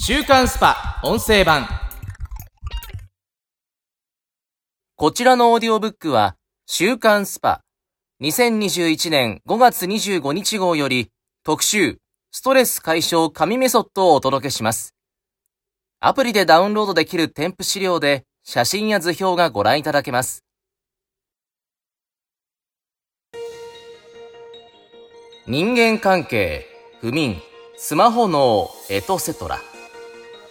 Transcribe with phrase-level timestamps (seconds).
[0.00, 1.68] 週刊スパ音声版
[4.94, 6.36] こちらのオーディオブックは
[6.66, 7.62] 週刊スパ
[8.22, 11.10] 2021年5月25日号より
[11.42, 11.98] 特集
[12.30, 14.94] ストレス解消神メソッドをお届けします。
[16.00, 20.44] アプリでダウンロードできる添付資料で写真や図表がご覧いただけます。
[25.46, 26.66] 人間関係、
[27.00, 27.42] 不眠、
[27.76, 29.58] スマホ脳、エトセトラ。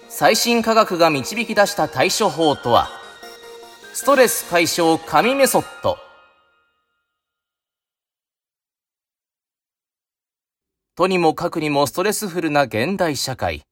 [0.09, 2.87] 最新科学が導き出した対処法とは、
[3.93, 5.97] ストレス解消神メソッド。
[10.95, 13.63] とにもかくにもストレスフルな現代社会。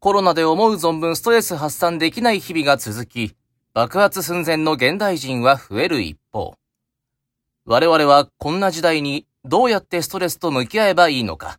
[0.00, 3.34] コロナで思う存分ストレス発散できない日々が続き、
[3.74, 6.54] 爆発寸前の現代人は増える一方。
[7.66, 11.58] 我々はこんな時代にどうやってストレスと向き合えばいいのか？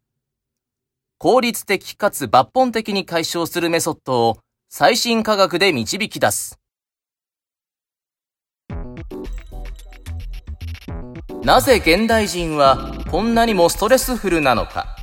[1.19, 4.37] 効率的かつ抜本的に解消するメソッドを
[4.69, 6.59] 最新科学で導き出す。
[11.43, 14.95] なぜ現代人はこんなにもストレスフルなのか。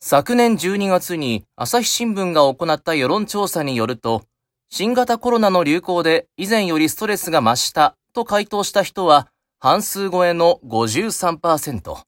[0.00, 4.22] 昨年12月に朝日新聞が行った世論調査によると、
[4.70, 9.28] 新型コロナの流行で以前よりストレスが増したと回答した人は
[9.62, 12.02] 半数超えの53%。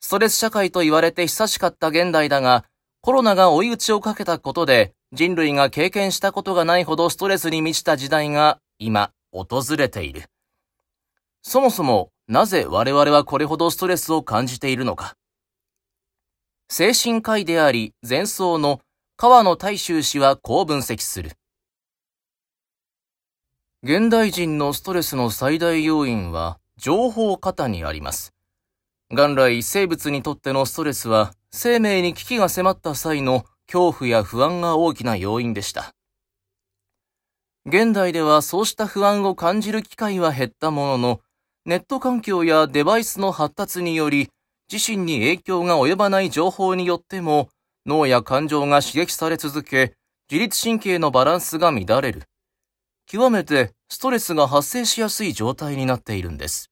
[0.00, 2.64] ストレス社会と言われて久しかった現代だが、
[3.02, 10.22] コロナが追い打ちをかけたことで人類が経験したことがないほどストレスに満ちた時代が今訪れている。
[11.42, 15.16] そもそもなぜ我々はこれほどストレスを感じているのか。
[16.70, 18.80] 精神科医であり前奏の
[19.18, 21.32] 川野大衆氏はこう分析する。
[23.84, 28.32] 現代人のストレスの最大要因は情報過多にあります。
[29.10, 35.96] 元来生物にとってのストレスは生命に危機が迫った際の恐怖や不安が大きな要因でした。
[37.66, 41.20] 現代ではそうした不安を感じる機会は減ったものの、
[41.66, 44.30] ネット環境やデバイスの発達により、
[44.72, 47.48] 自身に影響が及ばない情報によっても、
[47.84, 49.94] 脳や感情が刺激され続け、
[50.30, 52.22] 自律神経のバランスが乱れる。
[53.06, 56.70] 極めてストレスが発生しやすい状態になっているんです。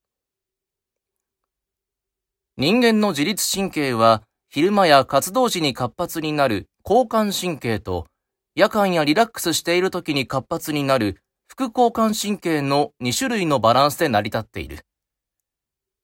[2.56, 8.06] 人間の自律神経は昼間や活動時に活発になる交感神経と
[8.54, 14.80] 夜間やリラックスしている時に活発になる副交感神経の2種類のバランスで成り立っている。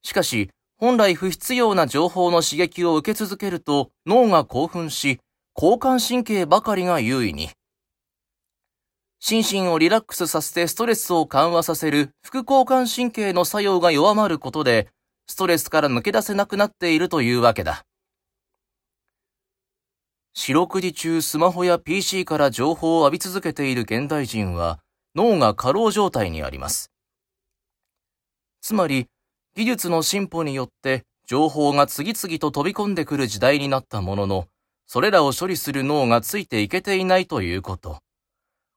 [0.03, 5.19] しかし、本来不必要な情報の刺激を受け続けると脳が興奮し、
[5.57, 7.51] 交感神経ばかりが優位に。
[9.19, 14.89] 心身をリラックスさせてストレスを緩和させる副交感神経の作用が弱まることで、
[15.27, 17.85] ストレスから抜け出せなくなっているというわけだ。
[20.35, 24.81] 四六時中スマホや PC から情報を浴び続けている現代人は
[25.15, 26.93] 脳が過労状態にあります。
[28.61, 29.07] つまり、
[29.55, 34.49] 技術の進歩によって情報が次々と飛び込んでくる時代になったものの、
[34.87, 37.99] それらを処理する脳がついていけていないということ。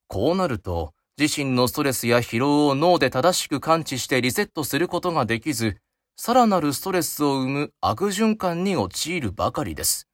[0.09, 5.77] こうなると、自身のストレスや疲労を脳で正しく感知してリセットすることができず、
[6.17, 10.07] さらなるストレスを生む悪循環に陥るばかりです。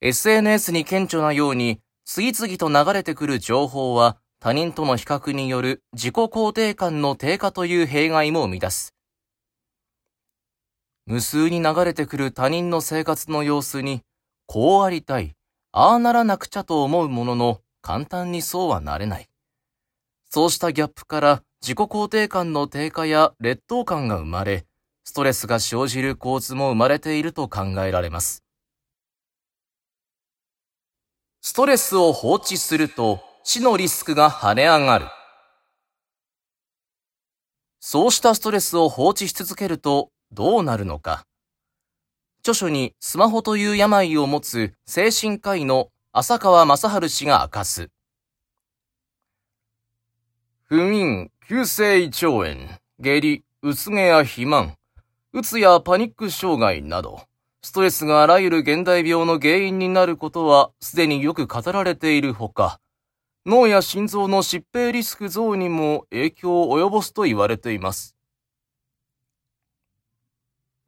[0.00, 8.94] SNS に顕著なように、次々と流れてくる情報は、他人との比較による自己肯定感の低下という弊害も生み出す。
[11.04, 14.00] 無数に流れてくる他人の生活の様子に、
[14.46, 15.36] こうありたい、
[15.74, 19.28] ああならなくちゃと思うものの、簡単にそうはなれない。
[20.28, 24.66] そうしたギャップから自己肯定感の低下や劣等感が生まれ、
[25.04, 28.44] ストレスが生じる構図も生まれていると考えられます。
[31.40, 35.06] ストレスを放置すると死のリスクが跳ね上がる。
[37.80, 41.24] そうしたストレスを放置し続けるとどうなるのか。
[42.44, 47.88] 著書にスマホという病を持つ精神科医の浅川正治氏が明かす。
[50.64, 52.56] 不眠、急性胃腸炎、
[52.98, 54.76] 下痢、うつ毛や肥満、
[55.32, 57.20] うつやパニック障害など、
[57.62, 62.80] ストレスがあらゆる現代病の原因になることはすでによく語られているほか、
[63.46, 68.16] 脳や心臓の疾病リスク増にも影響を及ぼすと言われています。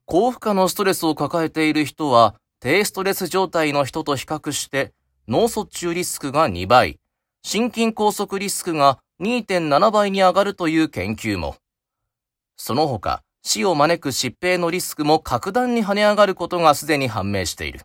[0.06, 4.92] 高負荷のストレスを抱えている人は、低ストレス状態の人と比較して、
[5.28, 7.00] 脳卒中リスクが2倍、
[7.42, 11.56] 心筋梗塞リスクが2.7倍に上がるという研究も。
[12.56, 17.80] その他、死を招く疾病のリスクも格段に跳ね上がることがすでに判明している。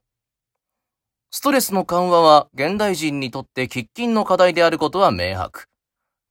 [1.31, 5.65] ストレスの緩和は現代人にとって喫緊の課題であることは明白。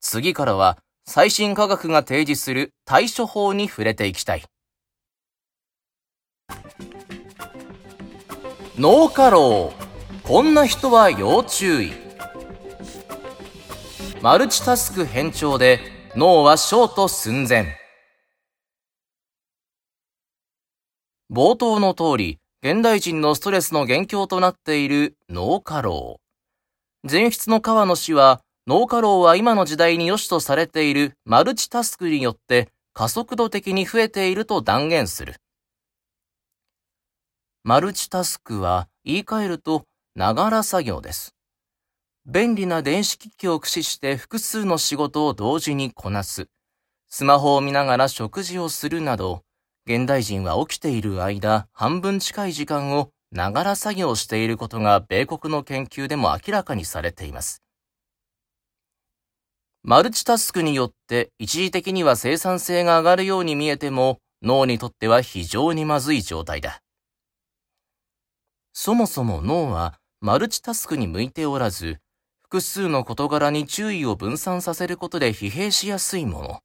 [0.00, 4.44] 次からは最新科学が提示する対処法に触れていきたい。
[8.78, 9.72] 脳過労。
[10.22, 11.92] こんな人は要注意。
[14.22, 15.80] マルチタスク変調で
[16.14, 17.76] 脳はショート寸前。
[21.28, 26.20] 冒頭の通り、現代人のストレスの元凶となっている脳過労。
[27.02, 35.34] 前筆の川野氏は、脳過労は今の時代に良しとされているマルチタスクによって加速度的に増えていると断言する。
[37.64, 39.84] マルチタスクは言い換えると、
[40.14, 41.34] ながら作業です。
[42.24, 46.48] 便利な電子機器を駆使して複数の仕事を同時にこなす。
[47.08, 49.42] スマホを見ながら食事をするなど、
[49.86, 57.62] 現代人は起きている間、半分近い時間をながら作業していることが米国の研究でも明らかにされています。
[59.82, 66.80] マルチタスクによって一時的には生産性が上がるように見えても脳にとっては非常にまずい状態だ。
[68.80, 71.98] そもそも脳はマルチタスクに向いておらず、
[72.42, 76.60] 複数の事柄に注意を分散させることで疲弊しやすいもの。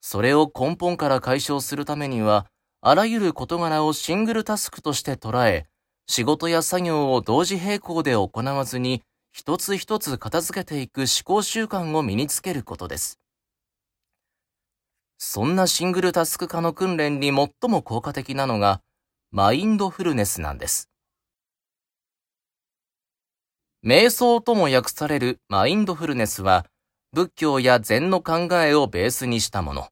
[0.00, 2.46] それを根本から解消するためには、
[2.80, 5.66] あらゆる事柄をシングルタスクとして捉え、
[6.08, 13.20] 仕事や作業を同時並行で行わずに、一つ一つ片付けていく思考習慣を身につけることです。
[15.18, 18.80] そんなシングルタスク化の訓練に最も効果的なのが、
[19.30, 20.91] マインドフルネスなんです。
[23.84, 26.66] 瞑想とも訳されるマインドフルネスは、
[27.12, 29.88] 仏教や禅の考えをベースにしたもの。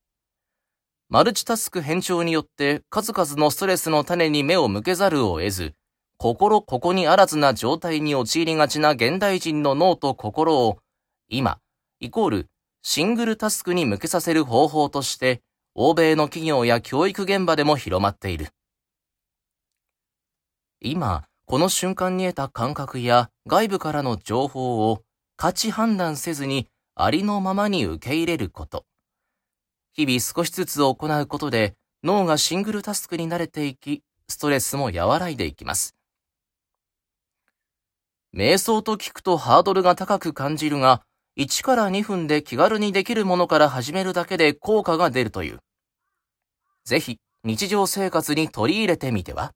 [1.08, 5.75] マルチタスク変調によって数々のストレスの種に目を向けざるを得ず、
[6.19, 10.78] 心ここにあらずな状態に陥りがちな現代人の脳と心を、
[11.28, 11.58] 今、
[11.98, 12.46] イコール
[12.82, 15.42] シングルタスクに向けさせる方法として、
[15.75, 18.50] 欧米の企業や教育現場でも広まっている。
[20.81, 25.02] 今、この瞬間に得た感覚や外部からの情報を
[25.37, 28.85] 価値判断せずにありのままに受け入れること。
[29.93, 31.75] 日々少しずつ行うことで
[32.05, 35.97] 脳がシングルタスクに慣れていき、ストレスも和らいでいきます。
[38.32, 41.02] 瞑想と聞くとハードルが高く感じるが、
[41.37, 45.58] 1から2分で気軽にできるものから始めるだけで効果が出るという。
[46.85, 49.52] ぜひ日常生活に取り入れてみては？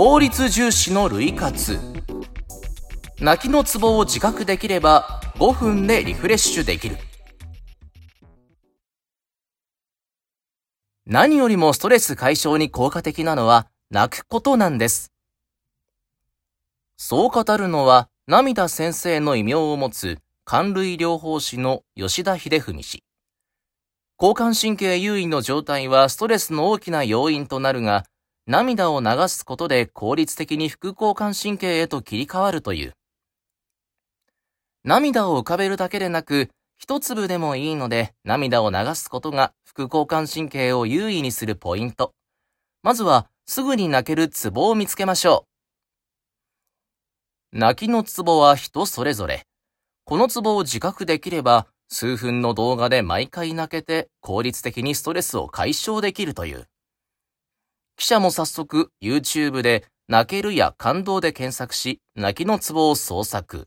[0.00, 1.76] 効率重視の類活。
[3.18, 6.98] 泣きのツボを自覚できれば5分でリフレッシュできる。
[11.04, 15.10] 何よりもストレス解消に効果的なのは泣くことなんです。
[16.96, 23.02] そう語るのは涙先生の異名を持つ寒類療法士の吉田秀文氏。
[24.16, 28.04] 交感神経優位の状態はストレスの大きな要因となるが
[28.50, 32.94] 涙を流すことで効率的に副交感神経へと切り替わるという。
[34.84, 36.48] 涙を浮かべるだけでなく、
[36.78, 42.14] 一粒でもいいので涙を流すことが副交感神経を優位にするポイント。
[42.82, 45.44] まずはすぐに泣けるツボを見つけましょ
[47.52, 47.58] う。
[47.58, 49.42] 泣きのツボは人それぞれ。
[50.06, 56.66] このツボを自覚できれば数分の動画で毎回泣けて効率的にストレスを解消できるという。
[57.98, 63.66] 記者も早速 YouTube で泣けるや感動で検索し、泣きのツボを捜索。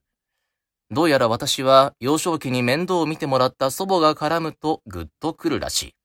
[0.90, 5.96] どうやら私は幼少期に面倒を見てもらった祖母が絡むとグッとくるらしい。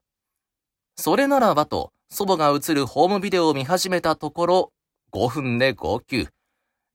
[0.96, 4.72] それならばと祖母が映るホームビデオを見始めたところ、
[5.12, 6.28] 5分で号泣。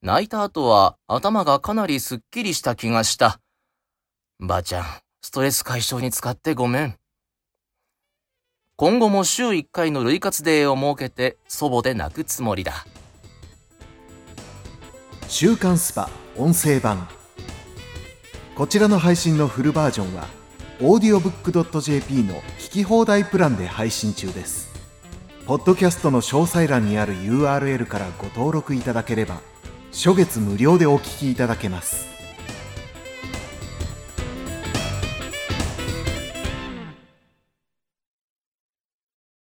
[0.02, 3.40] 泣いた後は頭がかなりスッキリした気がした。
[4.42, 4.86] ばあちゃん、
[5.22, 7.00] ストレス解消に使ってごめん。
[8.82, 12.88] 今後も週1回の類活デーを設けて祖母で泣くつもりだ。
[15.28, 17.08] 週刊スパ音声版。
[18.56, 20.26] こちらの配信のフルバージョンは
[20.80, 24.72] audiobook.jp の聞き放題プランで配信中です。
[25.46, 29.42] ポッドキャストの詳細欄にある URL からご登録いただければ
[29.92, 32.11] 初月無料でお聞きいただけます。